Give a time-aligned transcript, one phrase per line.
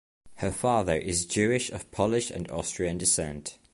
[0.37, 3.59] Her father is Jewish of Polish and Austrian descent.